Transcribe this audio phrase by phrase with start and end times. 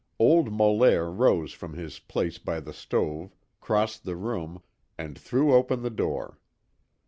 [0.17, 4.63] Old Molaire rose from his place by the stove, crossed the room,
[4.97, 6.39] and threw open the door.